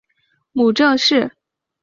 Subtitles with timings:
[0.51, 1.31] 母郑氏。